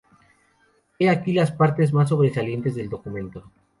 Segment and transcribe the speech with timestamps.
[0.97, 3.51] He aquí las partes más sobresalientes del documento